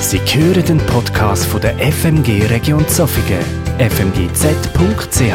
[0.00, 3.44] Sie hören den Podcast von der FMG Region Zofingen,
[3.78, 5.32] fmgz.ch.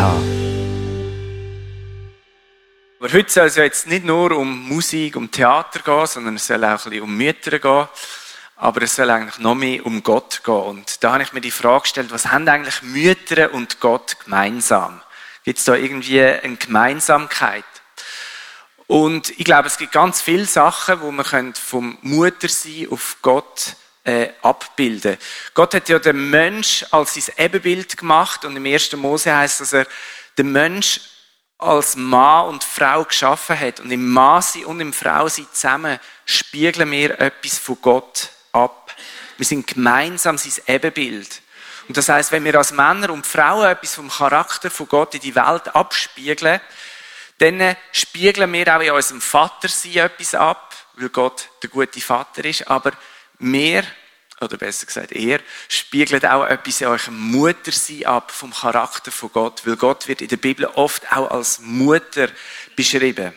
[3.00, 6.48] Aber heute soll es ja jetzt nicht nur um Musik, um Theater gehen, sondern es
[6.48, 7.88] soll auch ein bisschen um Mütter gehen.
[8.56, 10.56] Aber es soll eigentlich noch mehr um Gott gehen.
[10.56, 15.00] Und da habe ich mir die Frage gestellt, was haben eigentlich Mütter und Gott gemeinsam?
[15.44, 17.64] Gibt es da irgendwie eine Gemeinsamkeit?
[18.88, 24.30] Und ich glaube, es gibt ganz viele Sachen, wo man vom Muttersein auf Gott äh,
[24.42, 25.18] abbilden.
[25.54, 28.94] Gott hat ja den Mensch als sein Ebenbild gemacht und im 1.
[28.94, 29.88] Mose heißt, dass er
[30.38, 31.02] den Mensch
[31.58, 33.80] als Mann und Frau geschaffen hat.
[33.80, 38.96] Und im Mann und im Frau zusammen spiegeln wir etwas von Gott ab.
[39.38, 41.42] Wir sind gemeinsam sein Ebenbild.
[41.88, 45.22] Und das heißt, wenn wir als Männer und Frauen etwas vom Charakter von Gott in
[45.22, 46.60] die Welt abspiegeln,
[47.38, 52.68] dann spiegeln wir auch in unserem Vater etwas ab, weil Gott der gute Vater ist,
[52.68, 52.94] aber
[53.40, 53.84] mehr,
[54.42, 55.40] oder besser gesagt er,
[55.70, 60.28] spiegelt auch etwas in eurem Muttersein ab vom Charakter von Gott, weil Gott wird in
[60.28, 62.30] der Bibel oft auch als Mutter
[62.76, 63.34] beschrieben.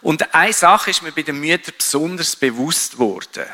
[0.00, 3.46] Und eine Sache ist mir bei den Müttern besonders bewusst worden.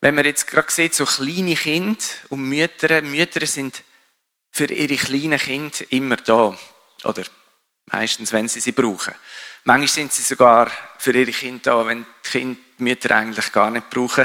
[0.00, 3.82] Wenn man jetzt gerade sieht, so kleine Kinder und Mütter, Mütter sind
[4.50, 6.56] für ihre kleinen Kinder immer da.
[7.04, 7.24] Oder
[7.86, 9.14] meistens, wenn sie sie brauchen.
[9.68, 13.90] Manchmal sind sie sogar für ihre Kinder da, wenn die Kinder Mütter eigentlich gar nicht
[13.90, 14.24] brauchen.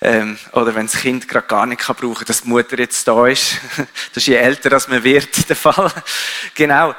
[0.00, 3.28] Ähm, oder wenn das Kind gerade gar nicht kann brauchen, dass die Mutter jetzt da
[3.28, 3.60] ist.
[3.76, 5.92] das ist je älter als man wird, der Fall.
[6.56, 6.96] genau.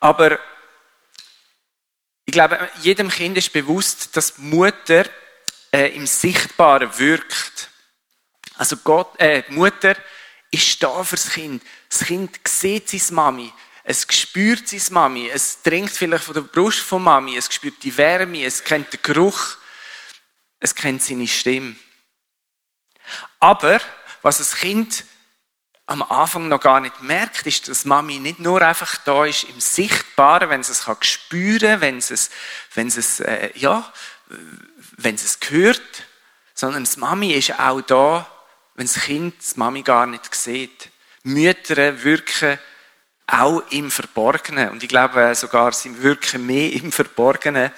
[0.00, 0.38] Aber
[2.24, 5.04] ich glaube, jedem Kind ist bewusst, dass die Mutter
[5.70, 7.68] äh, im Sichtbaren wirkt.
[8.56, 9.96] Also Gott, äh, die Mutter
[10.50, 11.62] ist da für das Kind.
[11.90, 13.52] Das Kind sieht seine Mami.
[13.86, 15.28] Es spürt seine Mami.
[15.28, 17.36] Es trinkt vielleicht von der Brust von Mami.
[17.36, 18.44] Es spürt die Wärme.
[18.44, 19.58] Es kennt den Geruch.
[20.58, 21.76] Es kennt seine Stimme.
[23.38, 23.80] Aber,
[24.22, 25.04] was das Kind
[25.84, 29.60] am Anfang noch gar nicht merkt, ist, dass Mami nicht nur einfach da ist im
[29.60, 32.30] Sichtbaren, wenn sie es kann spüren, wenn sie es,
[32.74, 33.92] wenn sie es, äh, ja,
[34.96, 36.04] wenn sie es hört,
[36.54, 38.26] sondern das Mami ist auch da,
[38.76, 40.88] wenn das Kind das Mami gar nicht sieht.
[41.22, 42.58] Mütter wirken
[43.26, 44.70] auch im Verborgenen.
[44.70, 47.70] Und ich glaube sogar, sie wirken mehr im Verborgenen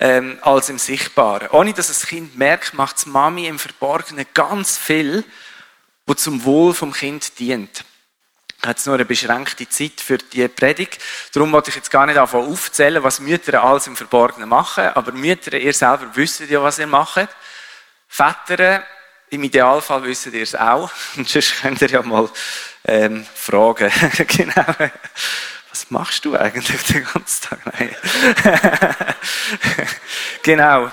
[0.00, 1.48] ähm, als im Sichtbaren.
[1.50, 5.24] Ohne dass das Kind merkt, macht das Mami im Verborgenen ganz viel,
[6.06, 7.84] wo zum Wohl vom Kind dient.
[8.58, 10.98] Ich habe jetzt nur eine beschränkte Zeit für die Predigt.
[11.32, 14.88] Darum wollte ich jetzt gar nicht anfangen aufzählen, was Mütter alles im Verborgenen machen.
[14.94, 17.28] Aber Mütter, ihr selber wisst ja, was ihr macht.
[18.08, 18.82] Väter,
[19.30, 20.90] im Idealfall wisst ihr es auch.
[21.16, 22.28] Und sonst könnt ihr ja mal
[22.84, 23.90] ähm, fragen.
[24.26, 24.64] genau.
[25.70, 27.60] Was machst du eigentlich den ganzen Tag?
[27.78, 27.96] Nein.
[30.42, 30.90] genau.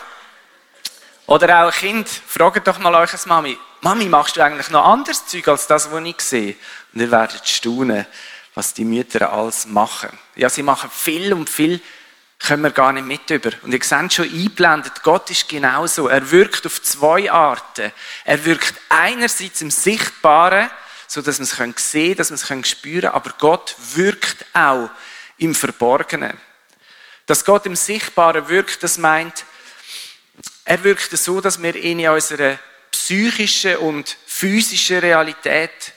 [1.28, 5.48] Oder auch Kind, fragt doch mal euch Mami, Mami, machst du eigentlich noch anderes Zeug
[5.48, 6.56] als das, was ich sehe?
[6.94, 8.06] Und ihr werdet staunen,
[8.54, 10.10] was die Mütter alles machen.
[10.36, 11.82] Ja, sie machen viel und viel
[12.40, 13.52] können wir gar nicht mit über.
[13.64, 16.08] Und ihr seht schon eingeblendet, Gott ist genauso.
[16.08, 17.92] Er wirkt auf zwei Arten.
[18.24, 20.70] Er wirkt einerseits im Sichtbaren,
[21.08, 24.90] so dass man es sehen kann, dass man es spüren kann, aber Gott wirkt auch
[25.38, 26.38] im Verborgenen.
[27.26, 29.46] Dass Gott im Sichtbaren wirkt, das meint,
[30.66, 32.60] er wirkt so, dass wir ihn in unserer
[32.92, 35.94] psychischen und physischen Realität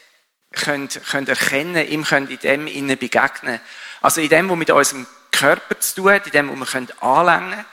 [0.53, 3.61] können, können erkennen, ihm können in dem innen begegnen.
[4.01, 7.51] Also in dem, was mit unserem Körper zu tun hat, in dem, was wir anlängen
[7.51, 7.65] können,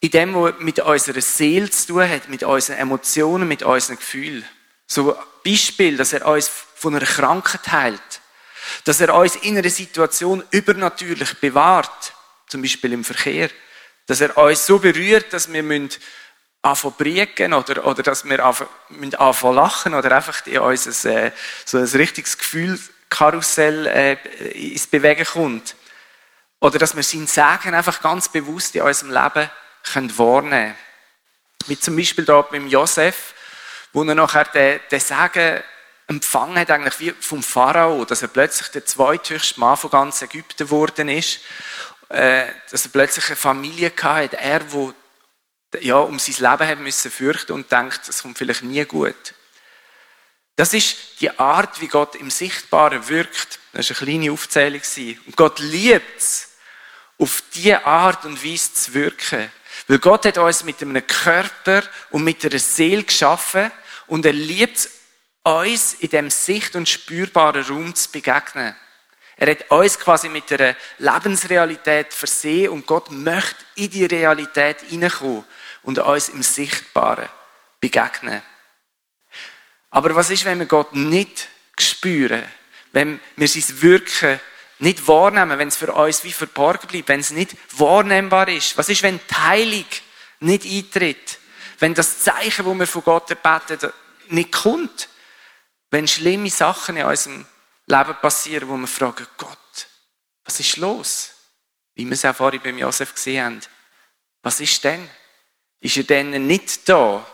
[0.00, 4.44] in dem, was mit unserer Seele zu tun hat, mit unseren Emotionen, mit unseren Gefühlen.
[4.86, 8.20] So ein Beispiel, dass er uns von einer Krankheit heilt,
[8.84, 12.12] dass er uns in einer Situation übernatürlich bewahrt,
[12.46, 13.50] zum Beispiel im Verkehr,
[14.06, 15.88] dass er uns so berührt, dass wir
[16.62, 21.32] anfangen briegen oder, oder dass wir anfangen, anfangen lachen oder einfach in unser, äh,
[21.64, 24.14] so ein richtiges Gefühlkarussell äh,
[24.52, 25.76] ins Bewegen kommt.
[26.60, 29.50] Oder dass wir sein Sagen einfach ganz bewusst in unserem Leben
[29.84, 30.74] können wahrnehmen können.
[31.66, 33.34] Wie zum Beispiel da beim Josef,
[33.92, 35.62] wo er nachher den, den Sagen
[36.06, 40.66] empfangen hat, eigentlich wie vom Pharao, dass er plötzlich der zweithöchste Mann von ganz Ägypten
[40.66, 41.40] geworden ist,
[42.08, 44.94] äh, dass er plötzlich eine Familie hatte, er, wo
[45.80, 49.34] ja, um sein Leben hat müssen fürchten und denkt, es kommt vielleicht nie gut.
[50.56, 53.60] Das ist die Art, wie Gott im Sichtbaren wirkt.
[53.72, 54.80] Das war eine kleine Aufzählung.
[55.26, 56.47] Und Gott liebt es,
[57.18, 59.50] auf diese Art und Weise zu wirken.
[59.88, 63.70] Weil Gott hat uns mit einem Körper und mit einer Seele geschaffen
[64.06, 64.88] und er liebt
[65.42, 68.74] uns in dem sicht- und spürbaren Raum zu begegnen.
[69.36, 75.44] Er hat uns quasi mit einer Lebensrealität versehen und Gott möchte in die Realität hineinkommen
[75.82, 77.28] und uns im Sichtbaren
[77.80, 78.42] begegnen.
[79.90, 81.48] Aber was ist, wenn wir Gott nicht
[81.78, 82.44] spüren?
[82.92, 84.40] Wenn wir sein Wirken
[84.78, 88.76] nicht wahrnehmen, wenn es für uns wie verborgen bleibt, wenn es nicht wahrnehmbar ist?
[88.76, 89.86] Was ist, wenn die Heilung
[90.40, 91.38] nicht eintritt?
[91.78, 93.92] Wenn das Zeichen, das wir von Gott erbeten,
[94.28, 95.08] nicht kommt?
[95.90, 97.46] Wenn schlimme Sachen in unserem
[97.86, 99.88] Leben passieren, wo wir fragen, Gott,
[100.44, 101.30] was ist los?
[101.94, 103.60] Wie wir es auch vorhin beim Josef gesehen haben.
[104.42, 105.08] Was ist denn?
[105.80, 107.26] Ist er denn nicht da?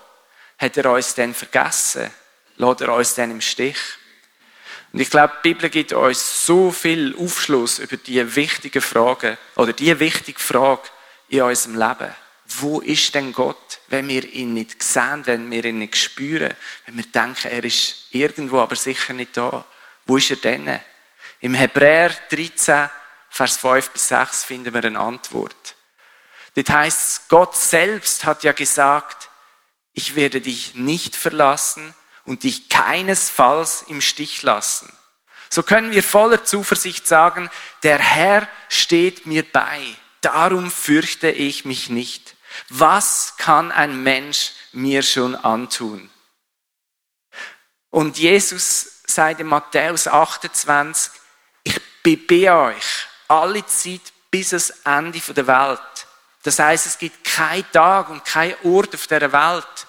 [0.59, 2.11] Hat er uns denn vergessen?
[2.57, 3.77] Lässt er uns denn im Stich?
[4.95, 9.73] Und ich glaube, die Bibel gibt uns so viel Aufschluss über die wichtigen Fragen oder
[9.73, 10.83] die wichtige Frage
[11.27, 12.15] in unserem Leben.
[12.47, 16.55] Wo ist denn Gott, wenn wir ihn nicht sehen, wenn wir ihn nicht spüren,
[16.87, 19.65] wenn wir denken, er ist irgendwo, aber sicher nicht da?
[20.07, 20.79] Wo ist er denn?
[21.41, 22.89] Im Hebräer 13,
[23.31, 25.75] Vers 5 bis 6 finden wir eine Antwort.
[26.55, 29.29] Das heißt, Gott selbst hat ja gesagt,
[29.93, 34.93] ich werde dich nicht verlassen und dich keinesfalls im Stich lassen.
[35.51, 37.51] So können wir voller Zuversicht sagen,
[37.83, 39.81] der Herr steht mir bei,
[40.21, 42.35] darum fürchte ich mich nicht.
[42.69, 46.11] Was kann ein Mensch mir schon antun?
[47.91, 51.13] Und Jesus sagt in Matthäus 28,
[51.63, 56.07] ich bin bei euch alle Zeit bis ans Ende der Welt.
[56.43, 59.87] Das heißt, es gibt keinen Tag und keinen Ort auf der Welt,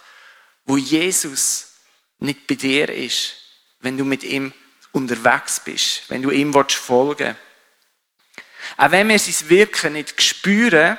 [0.66, 1.75] wo Jesus
[2.20, 3.36] nicht bei dir ist,
[3.80, 4.54] wenn du mit ihm
[4.92, 7.40] unterwegs bist, wenn du ihm folgen willst.
[8.78, 10.98] Auch wenn wir sein Wirken nicht spüren,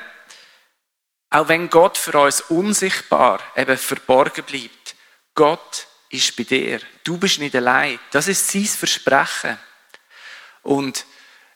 [1.29, 4.95] auch wenn Gott für uns unsichtbar, eben verborgen bleibt,
[5.35, 6.79] Gott ist bei dir.
[7.03, 7.99] Du bist nicht allein.
[8.11, 9.57] Das ist sein Versprechen.
[10.63, 11.05] Und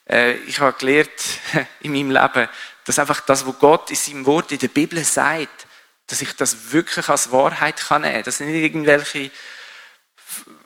[0.08, 1.10] äh, ich habe gelernt
[1.80, 2.48] in meinem Leben,
[2.84, 5.66] dass einfach das, was Gott in seinem Wort in der Bibel sagt,
[6.06, 8.24] dass ich das wirklich als Wahrheit kann nehmen kann.
[8.24, 9.30] Das sind nicht irgendwelche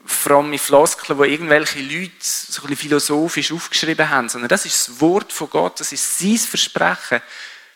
[0.05, 5.01] fromme Floskeln, die irgendwelche Leute so ein bisschen philosophisch aufgeschrieben haben, sondern das ist das
[5.01, 7.21] Wort von Gott, das ist sein Versprechen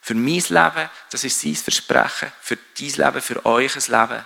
[0.01, 4.25] für mein Leben, das ist sein Versprechen für dein Leben, für euch Leben.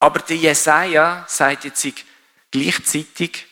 [0.00, 1.86] Aber der Jesaja sagt jetzt
[2.50, 3.46] gleichzeitig,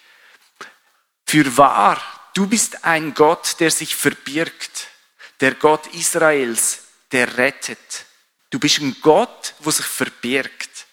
[1.27, 2.01] für wahr,
[2.35, 4.89] du bist ein Gott, der sich verbirgt,
[5.41, 8.07] der Gott Israels, der rettet.
[8.51, 10.87] Du bist ein Gott, der sich verbirgt.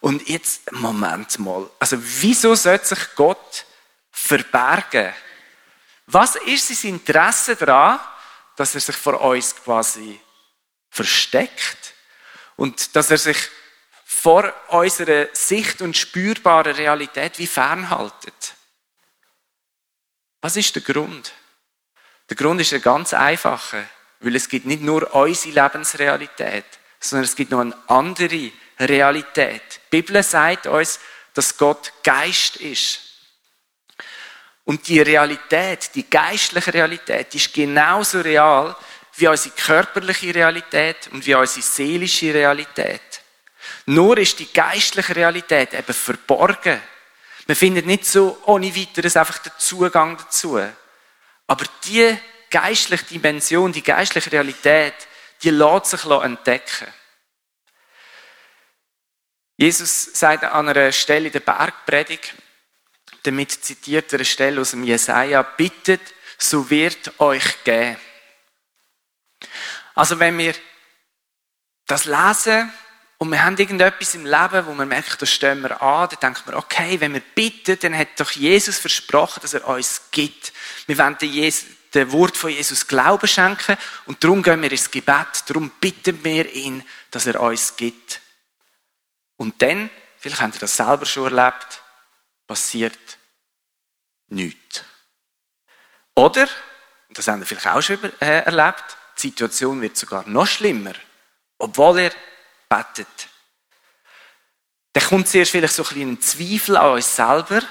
[0.00, 1.68] Und jetzt, Moment mal.
[1.78, 3.66] Also, wieso sollte sich Gott
[4.10, 5.12] verbergen?
[6.06, 8.00] Was ist sein Interesse daran,
[8.56, 10.20] dass er sich vor uns quasi
[10.88, 11.94] versteckt?
[12.56, 13.38] Und dass er sich
[14.04, 18.54] vor unserer Sicht und spürbaren Realität wie fernhaltet?
[20.40, 21.32] Was ist der Grund?
[22.28, 23.84] Der Grund ist ein ganz einfacher,
[24.20, 26.64] weil es gibt nicht nur unsere Lebensrealität,
[26.98, 29.62] sondern es gibt noch eine andere Realität.
[29.92, 31.00] Die Bibel sagt uns,
[31.34, 33.00] dass Gott Geist ist.
[34.64, 38.76] Und die Realität, die geistliche Realität, ist genauso real
[39.16, 43.00] wie unsere körperliche Realität und wie unsere seelische Realität.
[43.86, 46.80] Nur ist die geistliche Realität eben verborgen.
[47.46, 50.60] Man findet nicht so ohne weiteres einfach den Zugang dazu.
[51.46, 52.16] Aber die
[52.50, 54.94] geistliche Dimension, die geistliche Realität,
[55.42, 56.88] die lässt sich entdecken.
[59.56, 62.34] Jesus sagt an einer Stelle in der Bergpredigt,
[63.22, 66.00] damit zitiert er eine Stelle aus dem Jesaja, bittet,
[66.38, 67.96] so wird euch gehen.
[69.94, 70.54] Also wenn wir
[71.86, 72.72] das lesen
[73.18, 76.46] und wir haben irgendetwas im Leben, wo man merkt, da stehen wir an, dann denkt
[76.46, 80.54] man, okay, wenn wir bitten, dann hat doch Jesus versprochen, dass er uns gibt.
[80.86, 81.18] Wir wollen
[81.94, 86.52] dem Wort von Jesus Glauben schenken und darum gehen wir ins Gebet, darum bitten wir
[86.52, 88.20] ihn, dass er uns gibt.
[89.36, 91.82] Und dann, vielleicht habt ihr das selber schon erlebt,
[92.46, 93.18] passiert
[94.28, 94.84] nichts.
[96.14, 96.48] Oder,
[97.10, 98.84] das habt ihr vielleicht auch schon äh, erlebt,
[99.16, 100.94] die Situation wird sogar noch schlimmer,
[101.58, 102.12] obwohl ihr
[102.68, 103.28] betet.
[104.92, 107.62] Dann kommt zuerst vielleicht so ein, ein Zweifel an uns selber.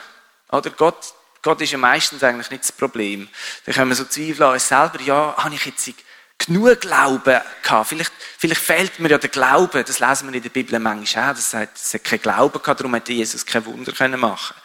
[0.52, 3.29] Oder Gott, Gott ist ja meistens eigentlich nicht das Problem.
[3.65, 5.00] Dann können wir so Zweifel an uns selber.
[5.01, 5.89] Ja, habe ich jetzt
[6.38, 7.89] genug Glauben gehabt.
[7.89, 9.84] Vielleicht, vielleicht fehlt mir ja der Glaube.
[9.84, 11.36] Das lesen wir in der Bibel manchmal auch.
[11.36, 14.62] Das sagt, es hat keinen Glauben gehabt, darum hätte Jesus kein Wunder machen können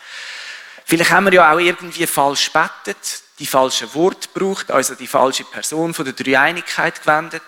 [0.86, 5.44] Vielleicht haben wir ja auch irgendwie falsch betet, die falschen Worte gebraucht, also die falsche
[5.44, 7.42] Person von der Dreieinigkeit gewendet.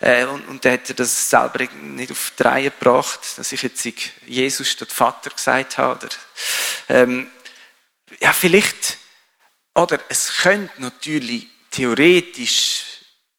[0.00, 3.62] Äh, und, und dann hat er das selber nicht auf die Reihe gebracht, dass ich
[3.62, 3.84] jetzt
[4.26, 6.06] Jesus statt Vater gesagt habe.
[6.06, 6.14] Oder,
[6.88, 7.30] ähm,
[8.20, 8.98] ja, vielleicht,
[9.74, 12.94] oder es könnte natürlich theoretisch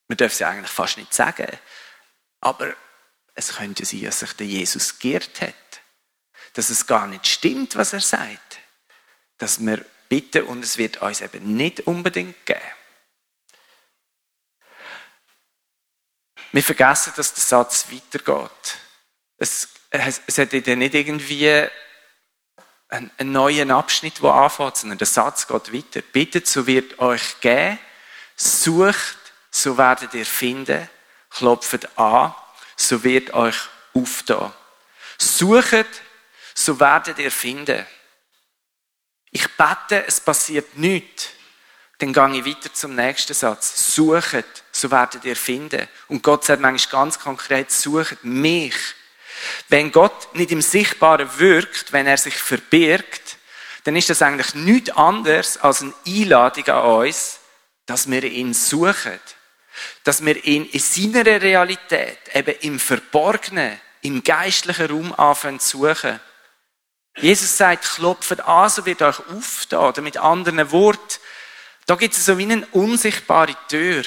[0.07, 1.47] man darf es ja eigentlich fast nicht sagen.
[2.41, 2.75] Aber
[3.33, 5.53] es könnte sein, dass sich der Jesus geirrt hat.
[6.53, 8.59] Dass es gar nicht stimmt, was er sagt.
[9.37, 12.61] Dass wir bitten und es wird uns eben nicht unbedingt geben.
[16.51, 18.77] Wir vergessen, dass der Satz weitergeht.
[19.37, 21.67] Es, es, es hat nicht irgendwie
[22.89, 26.01] einen, einen neuen Abschnitt, der anfängt, sondern der Satz geht weiter.
[26.01, 27.79] Bittet, so wird euch geben.
[28.35, 29.17] Sucht,
[29.51, 30.89] so werdet ihr finden.
[31.29, 32.33] Klopft an,
[32.75, 33.57] so wird euch
[33.93, 34.51] aufstehen.
[35.17, 36.01] Sucht,
[36.53, 37.85] so werdet ihr finden.
[39.31, 41.29] Ich bete, es passiert nichts.
[41.97, 43.93] Dann gehe ich weiter zum nächsten Satz.
[43.95, 45.87] Sucht, so werdet ihr finden.
[46.07, 48.75] Und Gott sagt manchmal ganz konkret, sucht mich.
[49.69, 53.37] Wenn Gott nicht im Sichtbaren wirkt, wenn er sich verbirgt,
[53.83, 57.39] dann ist das eigentlich nichts anderes als eine Einladung an uns,
[57.85, 59.19] dass wir ihn suchen.
[60.03, 66.19] Dass wir ihn in seiner Realität, eben im Verborgenen, im geistlichen Raum anfangen zu suchen.
[67.17, 69.79] Jesus sagt, klopft an, so wird euch auftun.
[69.79, 71.19] Oder mit anderen Worten,
[71.85, 74.03] da gibt es so wie eine unsichtbare Tür,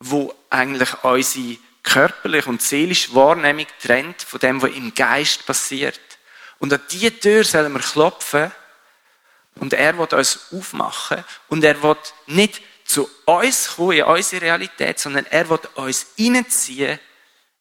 [0.00, 6.00] wo eigentlich unsere körperliche und seelische Wahrnehmung trennt von dem, was im Geist passiert.
[6.58, 8.52] Und an diese Tür sollen wir klopfen
[9.56, 14.98] und er wird uns aufmachen und er wird nicht zu uns kommen, in unsere Realität,
[14.98, 16.98] sondern er wird uns hineinziehen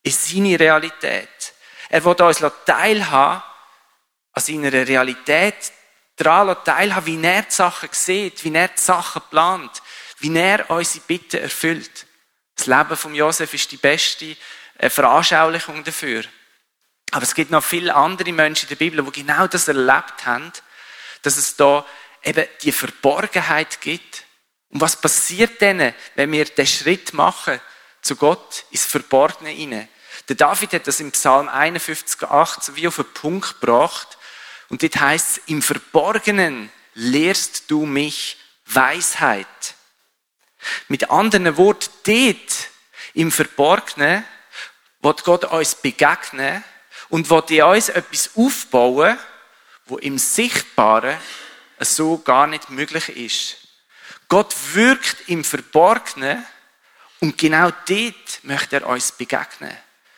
[0.01, 1.53] in seine Realität.
[1.89, 3.43] Er wird uns teilhaben
[4.33, 5.71] an seiner Realität,
[6.15, 9.81] daran teilhaben, wie er die Sachen sieht, wie er die Sachen plant,
[10.19, 12.05] wie er unsere Bitten erfüllt.
[12.59, 14.35] Das Leben von Josef ist die beste
[14.79, 16.25] äh, Veranschaulichung dafür.
[17.11, 20.51] Aber es gibt noch viele andere Menschen in der Bibel, die genau das erlebt haben,
[21.21, 21.85] dass es da
[22.21, 24.25] eben die Verborgenheit gibt.
[24.71, 27.61] Und was passiert denn, wenn wir den Schritt machen
[28.01, 29.87] zu Gott ins Verborgene hinein?
[30.27, 34.17] Der David hat das im Psalm 51,8 wie auf den Punkt gebracht.
[34.67, 38.35] Und dort heißt es, im Verborgenen lehrst du mich
[38.65, 39.47] Weisheit.
[40.87, 42.69] Mit anderen Worten, dort
[43.13, 44.23] im Verborgenen
[45.01, 46.63] wird Gott uns begegnen
[47.09, 49.17] und wird in uns etwas aufbauen,
[49.85, 51.17] wo im Sichtbaren
[51.79, 53.57] so gar nicht möglich ist.
[54.27, 56.45] Gott wirkt im Verborgenen
[57.19, 59.75] und genau dort möchte er uns begegnen.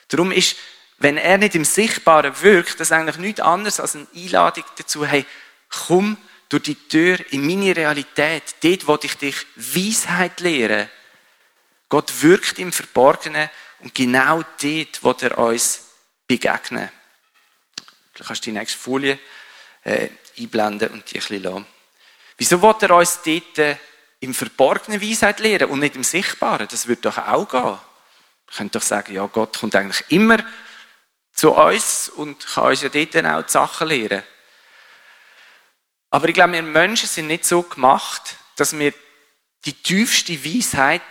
[0.09, 0.57] Darum ist,
[0.97, 5.25] wenn er nicht im Sichtbaren wirkt, das eigentlich nichts anderes als eine Einladung dazu, hey,
[5.69, 6.17] komm
[6.51, 10.89] durch die Tür in meine Realität, dort, wo ich dich Weisheit lehre.
[11.87, 15.87] Gott wirkt im Verborgenen und genau dort wo er uns
[16.27, 16.89] begegnen.
[18.15, 19.17] Du kannst die nächste Folie
[19.83, 21.65] äh, einblenden und die ein bisschen lassen.
[22.37, 23.77] Wieso will er uns dort äh,
[24.19, 26.67] im Verborgenen Weisheit lehren und nicht im Sichtbaren?
[26.69, 27.61] Das würde doch auch gehen.
[27.61, 27.79] Man
[28.57, 30.37] könnte doch sagen, ja, Gott kommt eigentlich immer
[31.31, 34.23] zu uns und kann uns ja dort dann auch die Sachen lehren.
[36.11, 38.93] Aber ich glaube, wir Menschen sind nicht so gemacht, dass wir
[39.65, 41.01] die tiefste Weisheit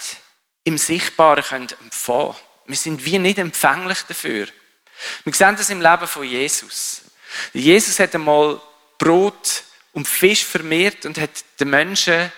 [0.64, 2.36] im Sichtbaren können empfangen können.
[2.66, 4.46] Wir sind wie nicht empfänglich dafür.
[5.24, 7.02] Wir sehen das im Leben von Jesus.
[7.54, 8.60] Jesus hat einmal
[8.98, 12.30] Brot und Fisch vermehrt und hat den Menschen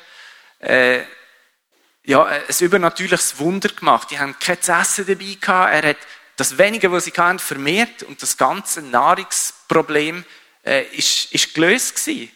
[0.60, 1.00] äh,
[2.04, 4.10] ja, ein übernatürliches Wunder gemacht.
[4.10, 5.74] Die haben kein Essen dabei gehabt.
[5.74, 5.98] Er hat
[6.36, 10.24] das Wenige, was sie hatten, vermehrt und das ganze Nahrungsproblem
[10.64, 12.30] äh, ist, ist gelöst gewesen.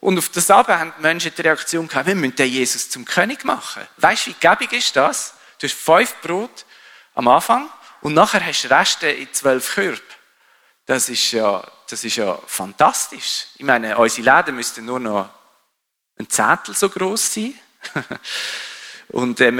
[0.00, 3.04] Und auf das aber haben die Menschen die Reaktion gehabt, wir müssen den Jesus zum
[3.04, 3.86] König machen.
[3.96, 5.34] Weißt du, wie gäbig ist das?
[5.58, 6.64] Du hast fünf Brot
[7.14, 7.68] am Anfang
[8.00, 10.00] und nachher hast du Reste in zwölf Körben.
[10.86, 13.46] Das ist ja, das ist ja fantastisch.
[13.56, 15.28] Ich meine, unsere Läden müssten nur noch
[16.18, 17.54] ein Zettel so groß sein.
[19.08, 19.52] und äh,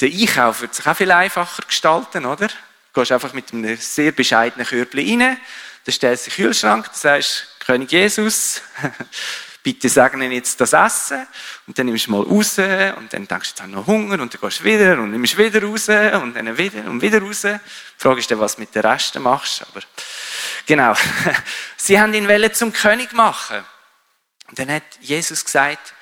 [0.00, 2.46] der Einkauf wird sich auch viel einfacher gestalten, oder?
[2.46, 5.36] Du gehst einfach mit einem sehr bescheidenen Körbchen rein,
[5.84, 8.62] dann stellst du den Kühlschrank, dann sagst König Jesus,
[9.62, 11.26] bitte segne jetzt das Essen.
[11.66, 14.34] Und dann nimmst du mal raus und dann denkst du, jetzt habe noch Hunger und
[14.34, 17.42] dann gehst du wieder und nimmst wieder raus und dann wieder und wieder raus.
[17.42, 17.58] Die
[17.96, 19.62] Frage ist dann, was mit den Resten machst.
[19.62, 19.80] Aber
[20.66, 20.94] genau.
[21.76, 23.64] Sie haben ihn zum König machen.
[24.48, 25.94] Und dann hat Jesus gesagt,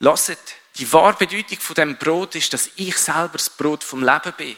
[0.00, 0.36] lasst,
[0.76, 4.56] die wahre Bedeutung von dem Brot ist, dass ich selber das Brot vom Leben bin.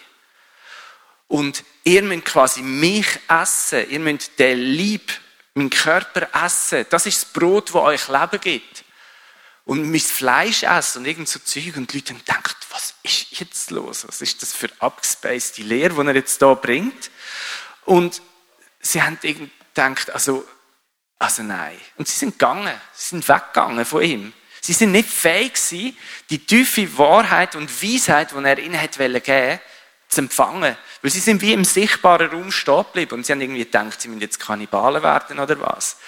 [1.29, 3.91] Und ihr müsst quasi mich essen.
[3.91, 5.13] Ihr müsst den Lieb
[5.55, 6.85] mein Körper essen.
[6.91, 8.85] Das ist das Brot, das euch Leben gibt.
[9.65, 11.77] Und mein Fleisch essen und irgend so Zeug.
[11.77, 14.07] Und die Leute denken, was ist jetzt los?
[14.07, 17.11] Was ist das für abgespacede Lehre, die er jetzt da bringt?
[17.85, 18.21] Und
[18.81, 20.47] sie haben irgendwie gedacht, also,
[21.19, 21.81] also nein.
[21.97, 22.79] Und sie sind gegangen.
[22.93, 24.33] Sie sind weggegangen von ihm.
[24.61, 25.97] Sie sind nicht fähig gewesen,
[26.31, 29.61] die tiefe Wahrheit und Weisheit, die er ihnen hat geben
[30.09, 30.77] zu empfangen.
[31.05, 34.09] Weil sie sind wie im sichtbaren Raum stehen geblieben und sie haben irgendwie gedacht, sie
[34.09, 35.99] müssen jetzt Kannibalen werden oder was.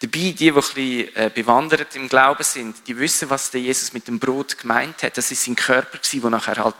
[0.00, 3.92] Dabei, die, die ein bisschen äh, bewandert im Glauben sind, die wissen, was der Jesus
[3.92, 5.16] mit dem Brot gemeint hat.
[5.16, 6.74] Das ist sein Körper gewesen, der nachher halt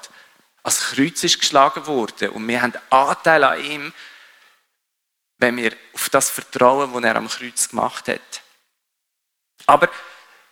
[0.65, 2.33] als Kreuz ist geschlagen wurde.
[2.33, 3.93] Und wir haben Anteil an ihm,
[5.39, 8.43] wenn wir auf das vertrauen, was er am Kreuz gemacht hat.
[9.67, 9.89] Aber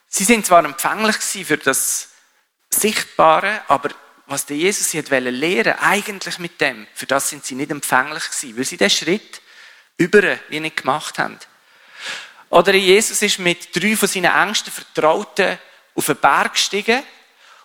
[0.06, 2.10] sie sind zwar empfänglich für das
[2.70, 3.90] Sichtbare, aber
[4.30, 8.56] was der Jesus hat lehren eigentlich mit dem, für das sind sie nicht empfänglich gewesen,
[8.56, 9.42] weil sie den Schritt
[9.96, 11.36] über wie nicht gemacht haben.
[12.48, 15.58] Oder Jesus ist mit drei von seinen engsten Vertrauten
[15.96, 17.02] auf einen Berg gestiegen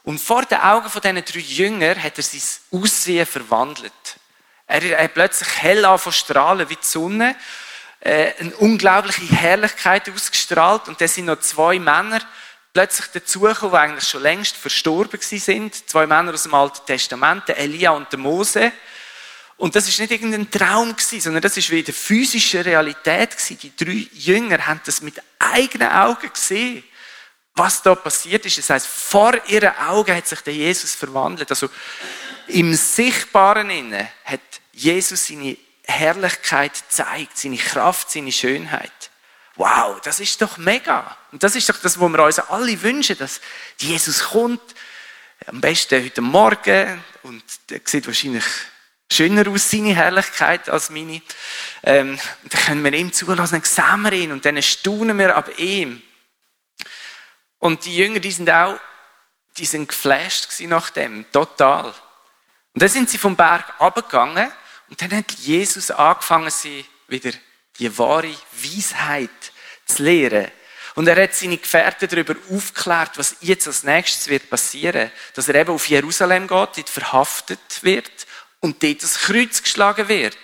[0.02, 2.42] und vor den Augen von diesen drei Jüngern hat er sein
[2.72, 3.94] Aussehen verwandelt.
[4.66, 7.36] Er hat plötzlich hell von strahlen wie die Sonne,
[8.00, 12.22] äh, eine unglaubliche Herrlichkeit ausgestrahlt und da sind noch zwei Männer
[12.76, 15.90] plötzlich dazugekommen, die eigentlich schon längst verstorben sind.
[15.90, 18.74] Zwei Männer aus dem Alten Testament, der Elia und der Mose.
[19.56, 23.60] Und das ist nicht irgendein Traum gewesen, sondern das ist wieder physische Realität gewesen.
[23.62, 26.84] Die drei Jünger haben das mit eigenen Augen gesehen,
[27.54, 28.58] was da passiert ist.
[28.58, 31.50] Das heißt, vor ihren Augen hat sich der Jesus verwandelt.
[31.50, 31.70] Also
[32.48, 34.42] im Sichtbaren inne hat
[34.74, 35.56] Jesus seine
[35.88, 38.92] Herrlichkeit gezeigt, seine Kraft, seine Schönheit.
[39.56, 41.18] Wow, das ist doch mega.
[41.32, 43.40] Und das ist doch das, was wir uns alle wünschen, dass
[43.78, 44.62] Jesus kommt.
[45.48, 48.44] Am besten heute Morgen und der sieht wahrscheinlich
[49.12, 51.22] schöner aus, seine Herrlichkeit, als meine.
[51.84, 55.58] Ähm, dann können wir ihm zulassen, dann sehen wir ihn und dann staunen wir ab
[55.58, 56.02] ihm.
[57.60, 58.80] Und die Jünger, die sind auch,
[59.58, 61.94] die sind geflasht nach dem, total.
[62.74, 64.52] Und dann sind sie vom Berg abgegangen
[64.90, 67.32] und dann hat Jesus angefangen, sie wieder
[67.80, 69.52] die wahre Weisheit
[69.86, 70.52] zu lehren.
[70.96, 75.12] Und er hat seine Gefährten darüber aufgeklärt, was jetzt als nächstes wird passieren.
[75.34, 78.12] Dass er eben auf Jerusalem geht, dort verhaftet wird
[78.62, 80.38] und dort das Kreuz geschlagen wird.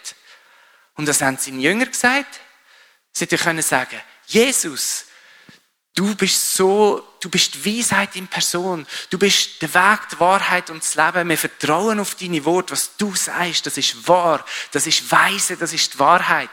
[0.95, 2.41] Und das haben seine Jünger gesagt.
[3.13, 5.05] Sie hätten sagen, Jesus,
[5.95, 8.85] du bist so, du bist die Weisheit in Person.
[9.09, 11.29] Du bist der Weg, die Wahrheit und das Leben.
[11.29, 12.71] Wir vertrauen auf deine Worte.
[12.73, 14.45] Was du sagst, das ist wahr.
[14.71, 16.49] Das ist weise, das ist die Wahrheit.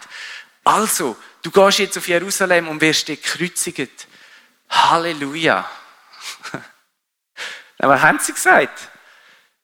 [0.69, 3.89] Also, du gehst jetzt auf Jerusalem und wirst dich kreuzigen.
[4.69, 5.67] Halleluja.
[7.79, 8.79] Aber haben sie gesagt?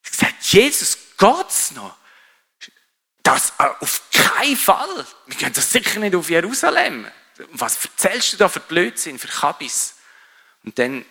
[0.00, 1.94] Sie haben gesagt, Jesus, geht's noch?
[3.22, 5.04] Das äh, auf keinen Fall.
[5.26, 7.06] Wir gehen das sicher nicht auf Jerusalem.
[7.50, 9.96] Was erzählst du da für Blödsinn, für Kabis?
[10.62, 11.04] Und dann,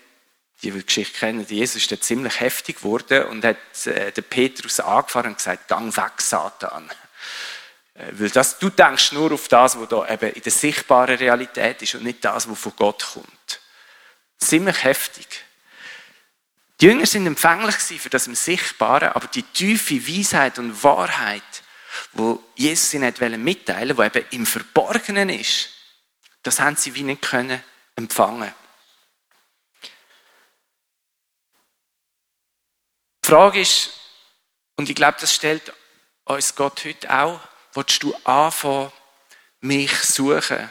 [0.64, 4.80] die die Geschichte kennen, Jesus ist dann ziemlich heftig geworden und hat äh, den Petrus
[4.80, 6.90] angefahren und gesagt, gang weg, Satan.
[7.96, 11.82] Äh, weil das, du denkst nur auf das, was da eben in der sichtbaren Realität
[11.82, 13.62] ist und nicht das, was von Gott kommt.
[14.38, 15.28] Ziemlich heftig.
[16.82, 21.44] Die Jünger sind empfänglich für das im Sichtbaren, aber die tiefe Weisheit und Wahrheit,
[22.14, 25.70] wo Jesus ihnen mitteilen wollte, die eben im Verborgenen ist,
[26.42, 27.64] das haben sie wie nicht können
[27.96, 28.54] empfangen.
[33.24, 33.92] Die Frage ist,
[34.76, 35.72] und ich glaube, das stellt
[36.26, 37.40] uns Gott heute auch,
[37.74, 38.92] willst du anfangen,
[39.62, 40.70] mich suchen?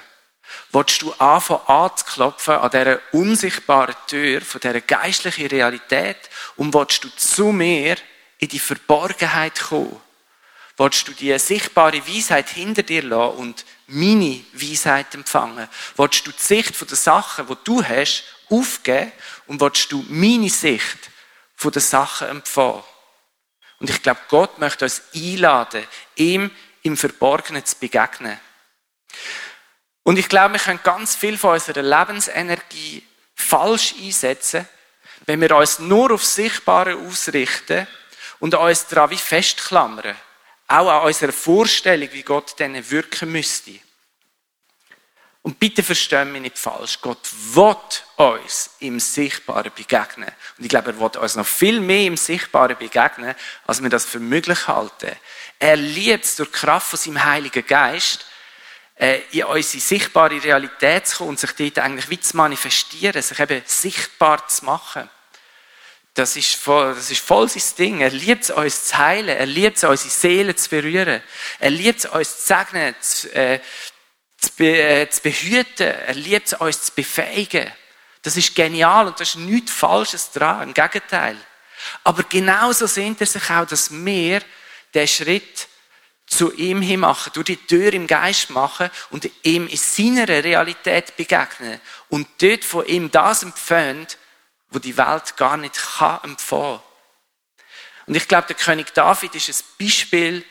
[0.70, 6.18] Willst du anfangen anzuklopfen an dieser unsichtbaren Tür von dieser geistlichen Realität
[6.56, 7.96] und willst du zu mir
[8.38, 10.00] in die Verborgenheit kommen?
[10.76, 15.68] Willst du die sichtbare Weisheit hinter dir lassen und meine Weisheit empfangen?
[15.96, 19.12] Willst du die Sicht von den Sachen, die du hast, aufgeben
[19.46, 21.10] und willst du meine Sicht
[21.56, 22.82] von den Sachen empfangen?
[23.78, 25.84] Und ich glaube, Gott möchte uns einladen,
[26.16, 26.50] ihm
[26.82, 28.38] im Verborgenen zu begegnen.
[30.02, 34.68] Und ich glaube, wir können ganz viel von unserer Lebensenergie falsch einsetzen,
[35.26, 37.86] wenn wir uns nur auf Sichtbare ausrichten
[38.40, 40.16] und uns daran wie festklammern.
[40.66, 43.78] Auch an unserer Vorstellung, wie Gott denen wirken müsste.
[45.42, 47.00] Und bitte verstehen mich nicht falsch.
[47.00, 47.76] Gott will
[48.16, 50.30] uns im Sichtbaren begegnen.
[50.56, 53.34] Und ich glaube, er will uns noch viel mehr im Sichtbaren begegnen,
[53.66, 55.10] als wir das für möglich halten.
[55.58, 58.24] Er liebt es durch die Kraft von seinem Heiligen Geist,
[58.94, 63.40] äh, in unsere sichtbare Realität zu kommen und sich dort eigentlich wie zu manifestieren, sich
[63.40, 65.10] eben sichtbar zu machen.
[66.14, 68.00] Das ist, voll, das ist voll sein Ding.
[68.02, 69.30] Er liebt es, uns zu heilen.
[69.30, 71.22] Er liebt es, unsere Seele zu berühren.
[71.58, 73.60] Er liebt es, uns zu segnen, zu, äh,
[74.58, 75.86] äh, zu behüten.
[75.86, 77.70] Er liebt es, uns zu befähigen.
[78.22, 80.68] Das ist genial und da ist nichts Falsches dran.
[80.68, 81.36] Im Gegenteil.
[82.04, 84.42] Aber genauso sehnt er sich auch, dass wir
[84.94, 85.68] den Schritt
[86.26, 91.16] zu ihm hin machen, durch die Tür im Geist machen und ihm in seiner Realität
[91.16, 94.06] begegnen und dort von ihm das empfangen,
[94.70, 96.80] wo die Welt gar nicht kann empfangen.
[98.06, 100.44] Und ich glaube, der König David ist ein Beispiel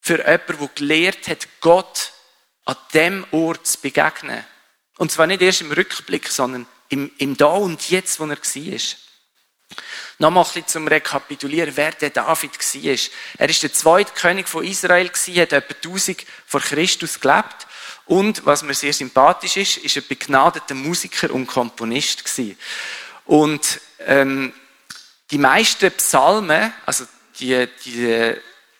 [0.00, 2.12] für jemanden, der gelehrt hat, Gott
[2.68, 4.44] an dem Ort zu begegnen.
[4.98, 8.80] Und zwar nicht erst im Rückblick, sondern im, im Da und Jetzt, wo er war.
[10.18, 12.98] Nochmal ein bisschen zum Rekapitulieren, wer der David war.
[13.38, 17.66] Er ist der zweite König von Israel, hat etwa 1000 vor Christus gelebt.
[18.04, 22.22] Und, was mir sehr sympathisch ist, ist ein begnadeter Musiker und Komponist.
[23.24, 24.52] Und, ähm,
[25.30, 27.06] die meisten Psalmen, also
[27.38, 28.34] die, die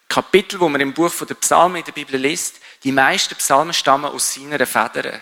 [0.09, 4.07] Kapitel, wo man im Buch der Psalmen in der Bibel liest, die meisten Psalmen stammen
[4.13, 5.21] aus seiner Federn.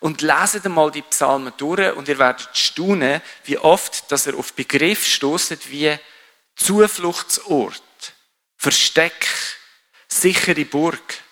[0.00, 4.52] Und leset einmal die Psalmen durch und ihr werdet staunen, wie oft, dass er auf
[4.52, 5.98] Begriff stoßet wie
[6.56, 7.82] Zufluchtsort,
[8.56, 9.28] Versteck,
[10.08, 11.22] sichere Burg.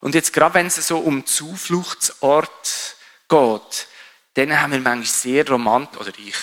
[0.00, 2.96] Und jetzt gerade wenn es so um Zufluchtsort
[3.28, 3.86] geht,
[4.34, 6.34] dann haben wir manchmal sehr romantisch, oder ich,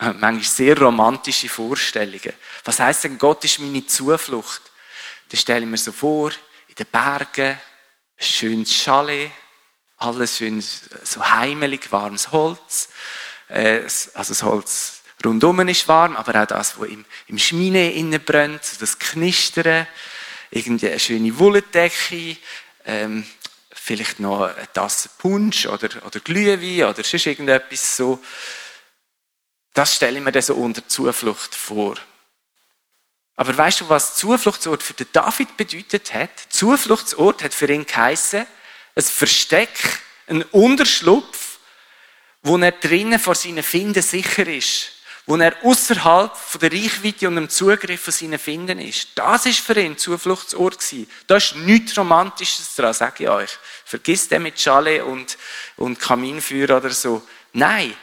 [0.00, 2.34] äh, manchmal sehr romantische Vorstellungen.
[2.64, 4.62] Was heißt denn, Gott ist meine Zuflucht?
[5.30, 6.32] Das stelle ich mir so vor,
[6.78, 7.58] den Bergen,
[8.18, 9.30] ein schönes Chalet,
[9.98, 12.88] alles schön so heimelig, warmes Holz.
[13.48, 18.22] Äh, also das Holz rundum ist warm, aber auch das, was im, im Schmine innen
[18.22, 19.86] brennt, das Knistern,
[20.50, 22.36] irgendwie eine schöne Wolldecke,
[22.84, 23.26] ähm,
[23.72, 28.22] vielleicht noch eine Tasse Punsch oder, oder Glühwein oder sonst irgendetwas so.
[29.72, 31.96] Das stelle ich mir dann so unter Zuflucht vor.
[33.36, 36.30] Aber weißt du, was Zufluchtsort für den David bedeutet hat?
[36.48, 38.46] Zufluchtsort hat für ihn geheissen,
[38.94, 41.58] ein Versteck, ein Unterschlupf,
[42.42, 44.92] wo er drinnen vor seinen Finden sicher ist,
[45.26, 49.08] wo er außerhalb von der Reichweite und dem Zugriff von seinen Finden ist.
[49.16, 51.10] Das ist für ihn Zufluchtsort gewesen.
[51.26, 53.50] Da ist nichts Romantisches dran, sage ich euch.
[53.84, 55.36] Vergiss den mit Chalet und,
[55.76, 57.26] und Kaminfeuer oder so.
[57.52, 57.94] Nein.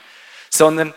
[0.48, 0.94] Sondern,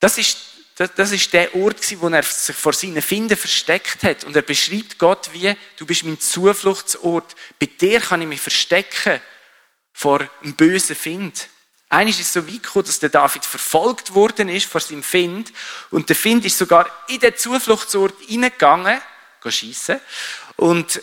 [0.00, 4.24] das ist das, ist der Ort, wo er sich vor seinen Finden versteckt hat.
[4.24, 7.36] Und er beschreibt Gott wie, du bist mein Zufluchtsort.
[7.60, 9.20] Bei dir kann ich mich verstecken
[9.92, 11.48] vor einem bösen Find.
[11.88, 15.52] Eines ist so weit gekommen, dass der David verfolgt worden ist vor seinem Find.
[15.90, 19.00] Und der Find ist sogar in den Zufluchtsort hineingegangen,
[19.46, 20.00] schiessen.
[20.56, 21.00] Und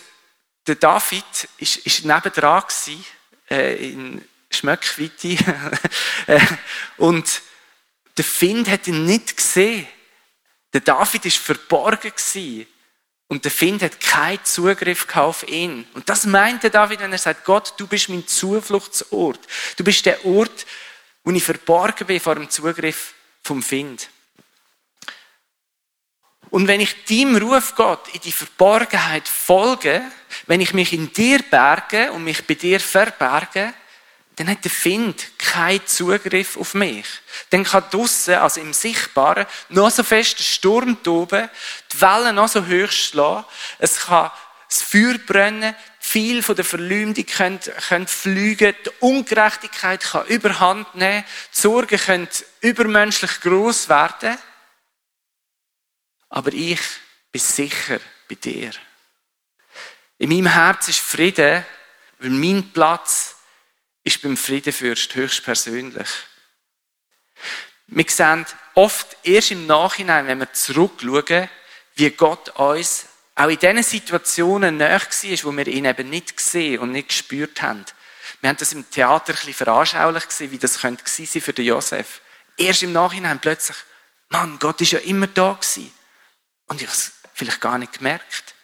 [0.66, 1.24] der David
[1.56, 3.04] ist, ist nebendran gewesen,
[3.48, 5.36] äh, in Schmöckweite.
[6.28, 6.38] Äh,
[6.98, 7.42] und
[8.16, 9.86] der Find hat ihn nicht gesehen.
[10.72, 12.66] Der David ist verborgen gewesen.
[13.28, 15.86] Und der Find hat keinen Zugriff auf ihn.
[15.94, 19.40] Und das meint der David, wenn er sagt, Gott, du bist mein Zufluchtsort.
[19.76, 20.66] Du bist der Ort,
[21.24, 24.10] wo ich verborgen bin vor dem Zugriff vom Find.
[26.50, 30.02] Und wenn ich deinem Ruf Gott in die Verborgenheit folge,
[30.46, 33.72] wenn ich mich in dir berge und mich bei dir verberge,
[34.36, 37.06] dann hat der Find keinen Zugriff auf mich.
[37.50, 41.50] Dann kann draussen, also im Sichtbaren, noch so fest der Sturm toben,
[41.92, 43.44] die Wellen noch so hoch schlagen,
[43.78, 44.30] es kann
[44.68, 51.24] das Feuer brennen, viel von der Verleumdung können, können fliegen, die Ungerechtigkeit kann überhand nehmen,
[51.54, 52.28] die Sorgen können
[52.60, 54.38] übermenschlich groß werden.
[56.30, 56.80] Aber ich
[57.30, 58.70] bin sicher bei dir.
[60.16, 61.64] In meinem Herz ist Frieden,
[62.18, 63.36] weil mein Platz
[64.04, 66.08] ist beim Friedenfürst höchstpersönlich.
[67.86, 71.48] Wir sehen oft erst im Nachhinein, wenn wir zurückschauen,
[71.94, 76.80] wie Gott uns auch in diesen Situationen näher war, wo wir ihn eben nicht gesehen
[76.80, 77.84] und nicht gespürt haben.
[78.40, 81.64] Wir haben das im Theater ein bisschen veranschaulich gesehen, wie das könnte sein für den
[81.64, 82.20] Josef.
[82.56, 83.76] Erst im Nachhinein plötzlich,
[84.28, 85.92] Mann, Gott ist ja immer da gewesen.
[86.66, 88.54] Und ich habe es vielleicht gar nicht gemerkt.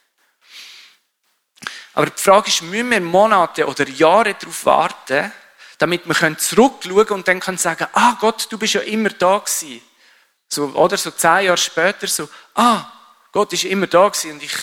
[1.98, 5.32] Aber die Frage ist, müssen wir Monate oder Jahre darauf warten,
[5.78, 9.38] damit wir zurückschauen können und dann können sagen, ah Gott, du bist ja immer da
[9.38, 9.82] gewesen.
[10.48, 12.84] So, oder so zehn Jahre später so, ah,
[13.32, 14.54] Gott ist immer da gewesen und ich,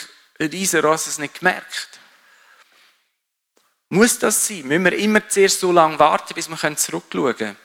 [0.50, 2.00] diese Ross es nicht gemerkt.
[3.90, 4.66] Muss das sein?
[4.66, 7.58] Müssen wir immer zuerst so lange warten, bis wir zurückschauen können?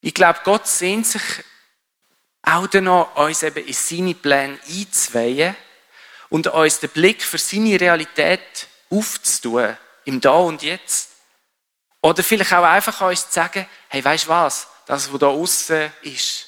[0.00, 1.22] Ich glaube, Gott sehnt sich
[2.42, 5.56] auch danach, uns eben in seine Pläne einzuweihen
[6.30, 11.10] und uns den Blick für seine Realität aufzutun, im Da und Jetzt.
[12.00, 14.68] Oder vielleicht auch einfach uns zu sagen, hey, weißt du was?
[14.86, 16.46] Das, was da außen ist,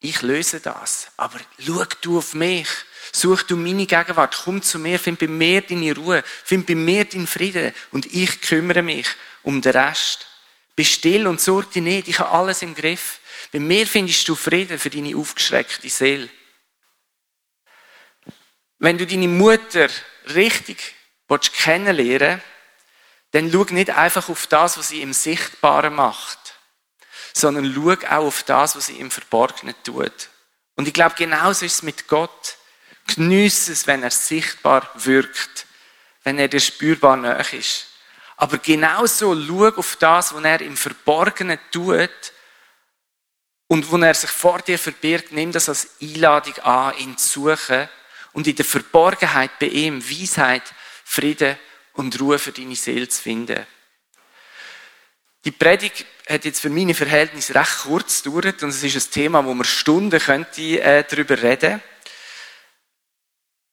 [0.00, 1.08] ich löse das.
[1.16, 2.68] Aber schau du auf mich.
[3.12, 4.40] Such du meine Gegenwart.
[4.44, 4.98] Komm zu mir.
[4.98, 6.22] Find bei mir deine Ruhe.
[6.44, 7.74] Find bei mir deinen Frieden.
[7.90, 9.06] Und ich kümmere mich
[9.42, 10.26] um den Rest.
[10.74, 12.08] Bist still und sorg dich nicht.
[12.08, 13.20] Ich habe alles im Griff.
[13.52, 16.30] Bei mir findest du Frieden für deine aufgeschreckte Seele.
[18.80, 19.88] Wenn du deine Mutter
[20.34, 20.94] richtig
[21.52, 22.42] kennenlernen
[23.30, 26.58] dann schau nicht einfach auf das, was sie im Sichtbaren macht,
[27.34, 30.30] sondern schau auch auf das, was sie im Verborgenen tut.
[30.76, 32.56] Und ich glaube, genauso ist es mit Gott.
[33.06, 35.66] Geniesse es, wenn er sichtbar wirkt,
[36.24, 37.86] wenn er dir spürbar nahe ist.
[38.36, 42.32] Aber genauso schau auf das, was er im Verborgenen tut
[43.68, 47.88] und wo er sich vor dir verbirgt, nimm das als Einladung an, ihn zu suchen
[48.32, 50.62] und in der Verborgenheit bei ihm Weisheit,
[51.04, 51.58] Frieden
[51.94, 53.66] und Ruhe für deine Seele zu finden.
[55.44, 59.44] Die Predigt hat jetzt für meine Verhältnisse recht kurz gedauert und es ist ein Thema,
[59.44, 61.82] wo man Stunden könnte, äh, darüber reden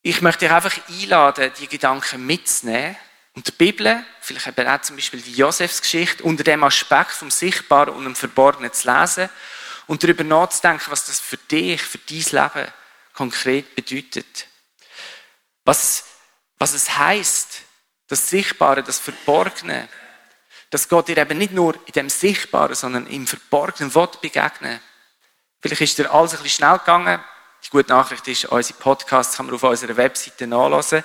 [0.02, 2.96] Ich möchte dich einfach einladen, die Gedanken mitzunehmen
[3.36, 7.94] und die Bibel, vielleicht eben auch zum Beispiel die Josefsgeschichte, unter dem Aspekt vom Sichtbaren
[7.94, 9.30] und dem Verborgenen zu lesen
[9.88, 12.18] und darüber nachzudenken, was das für dich, für dein
[12.54, 12.72] Leben
[13.18, 14.48] konkret bedeutet.
[15.66, 16.06] Was
[16.58, 17.62] was es heisst,
[18.08, 19.88] das Sichtbare, das Verborgene,
[20.70, 24.80] dass Gott dir eben nicht nur in dem Sichtbaren, sondern im Verborgenen will begegnen.
[25.62, 27.24] Vielleicht ist dir alles ein bisschen schnell gegangen,
[27.64, 31.04] die gute Nachricht ist, unsere Podcasts kann man auf unserer Webseite nachlesen.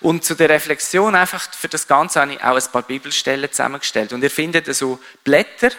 [0.00, 4.12] Und zu der Reflexion einfach für das Ganze habe ich auch ein paar Bibelstellen zusammengestellt.
[4.12, 5.70] Und ihr findet so Blätter,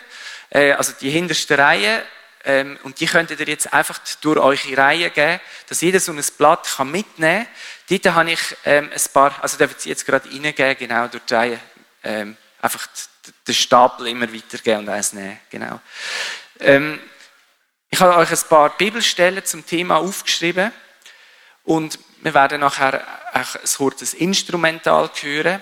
[0.50, 2.04] äh, also die hinterste Reihe,
[2.46, 6.24] ähm, und die könnt ihr jetzt einfach durch eure Reihe geben, dass jeder so ein
[6.38, 7.48] Blatt kann mitnehmen
[7.88, 8.00] kann.
[8.04, 11.24] Dort habe ich ähm, ein paar, also da wird sie jetzt gerade reingeben, genau durch
[11.26, 11.60] die Reihe,
[12.04, 12.88] ähm, einfach
[13.48, 15.82] den Stapel immer weitergeben und eins nehmen, genau.
[16.60, 17.00] Ähm,
[17.90, 20.72] ich habe euch ein paar Bibelstellen zum Thema aufgeschrieben
[21.64, 23.04] und wir werden nachher
[23.34, 23.46] ein
[23.78, 25.62] kurzes Instrumental hören,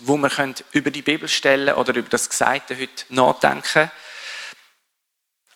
[0.00, 3.90] wo wir über die Bibelstellen oder über das Gesagte heute nachdenken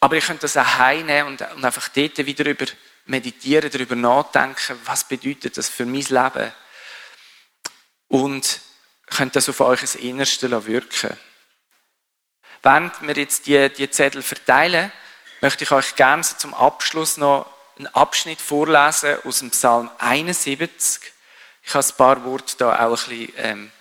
[0.02, 2.66] Aber ihr könnt das auch heimnehmen und, einfach dort wieder über
[3.04, 6.52] meditieren, darüber nachdenken, was bedeutet das für mein Leben.
[8.08, 8.60] Und
[9.06, 11.16] könnt das auf euch das Innerste wirken.
[12.64, 14.90] Während wir jetzt die, die Zettel verteilen,
[15.40, 17.46] möchte ich euch gerne zum Abschluss noch
[17.78, 21.12] einen Abschnitt vorlesen aus dem Psalm 71.
[21.62, 23.72] Ich habe ein paar Worte da auch ein bisschen ähm,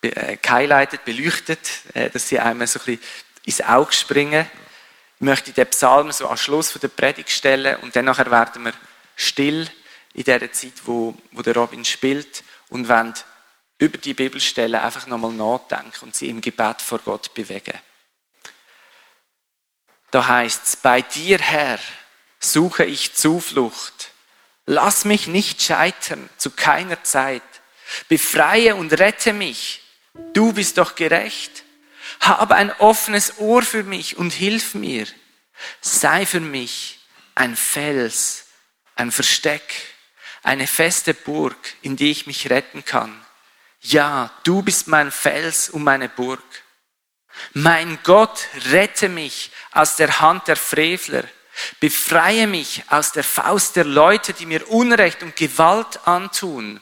[0.00, 3.02] äh, gehighlightet, beleuchtet, äh, dass sie einem so ein bisschen
[3.44, 4.48] ins Auge springen.
[5.18, 8.74] Ich möchte den Psalm so am Schluss der Predigt stellen und dann werden wir
[9.16, 9.68] still
[10.12, 13.14] in der Zeit, wo, wo der Robin spielt und wollen
[13.78, 17.78] über die Bibelstellen einfach nochmal nachdenken und sie im Gebet vor Gott bewegen.
[20.10, 21.78] Da heißt es, bei dir, Herr,
[22.38, 24.12] suche ich Zuflucht.
[24.66, 27.42] Lass mich nicht scheitern, zu keiner Zeit.
[28.08, 29.82] Befreie und rette mich.
[30.32, 31.64] Du bist doch gerecht.
[32.20, 35.06] Habe ein offenes Ohr für mich und hilf mir.
[35.80, 37.00] Sei für mich
[37.34, 38.46] ein Fels,
[38.94, 39.62] ein Versteck,
[40.42, 43.24] eine feste Burg, in die ich mich retten kann.
[43.80, 46.42] Ja, du bist mein Fels und meine Burg.
[47.52, 51.24] Mein Gott, rette mich aus der Hand der Frevler.
[51.80, 56.80] Befreie mich aus der Faust der Leute, die mir Unrecht und Gewalt antun.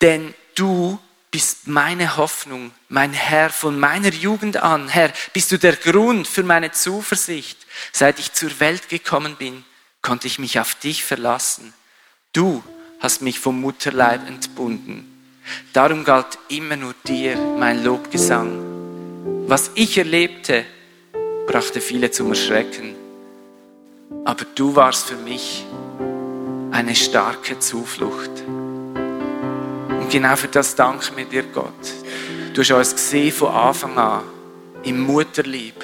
[0.00, 0.98] Denn du
[1.30, 4.88] bist meine Hoffnung, mein Herr, von meiner Jugend an.
[4.88, 7.58] Herr, bist du der Grund für meine Zuversicht.
[7.92, 9.64] Seit ich zur Welt gekommen bin,
[10.00, 11.74] konnte ich mich auf dich verlassen.
[12.32, 12.62] Du
[13.00, 15.14] hast mich vom Mutterleib entbunden.
[15.72, 19.44] Darum galt immer nur dir mein Lobgesang.
[19.46, 20.64] Was ich erlebte,
[21.46, 22.94] brachte viele zum Erschrecken.
[24.24, 25.64] Aber du warst für mich
[26.70, 28.30] eine starke Zuflucht.
[30.08, 31.68] Und genau für das danken wir dir, Gott.
[32.54, 34.22] Du hast uns gesehen von Anfang an
[34.82, 35.74] im Mutterlieb,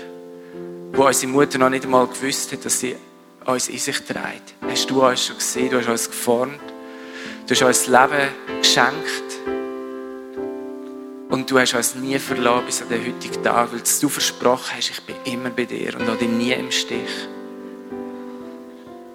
[0.94, 2.96] wo unsere Mutter noch nicht einmal gewusst hat, dass sie
[3.44, 4.54] uns in sich trägt.
[4.66, 6.58] Hast du uns schon gesehen, du hast uns geformt,
[7.46, 8.28] du hast uns das Leben
[8.62, 9.28] geschenkt
[11.28, 14.88] und du hast uns nie verloren bis an den heutigen Tag, weil du versprochen hast,
[14.88, 17.28] ich bin immer bei dir und dich nie im Stich.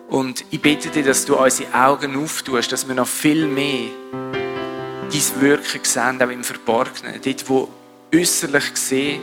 [0.08, 3.90] Und ich bitte dich, dass du unsere Augen auftust, dass wir noch viel mehr
[5.20, 7.22] dein Wirken sehen, auch im Verborgenen.
[7.22, 7.70] Dort, wo
[8.14, 9.22] äußerlich gesehen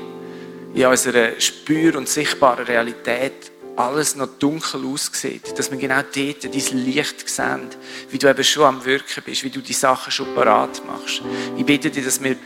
[0.75, 6.79] in unserer spür- und sichtbaren Realität alles noch dunkel aussieht, dass wir genau dort dein
[6.85, 7.69] Licht sehen,
[8.11, 11.23] wie du eben schon am Wirken bist, wie du die Sachen schon parat machst.
[11.57, 12.37] Ich bitte dich, dass wir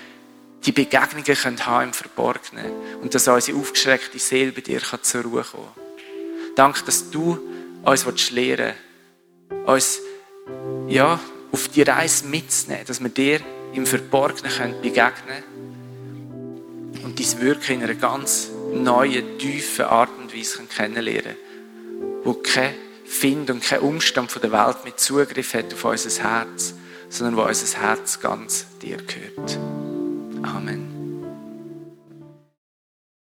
[0.65, 2.67] die Begegnungen können haben im Verborgenen
[3.01, 5.69] und dass unsere aufgeschreckte Seele bei dir kann zur Ruhe kommen
[6.57, 7.39] Danke, dass du
[7.85, 8.75] uns lehren
[9.51, 10.01] willst, uns
[10.89, 11.19] ja,
[11.53, 13.41] auf die Reise mitzunehmen, dass wir dir
[13.75, 15.45] im Verborgenen können begegnen
[17.03, 22.75] und dein Wirken in einer ganz neuen, tiefen Art und Weise kennenlernen können, wo kein
[23.05, 26.75] Find und kein Umstand von der Welt mit Zugriff hat auf unser Herz,
[27.09, 29.59] sondern wo unser Herz ganz dir gehört.
[30.43, 30.90] Amen.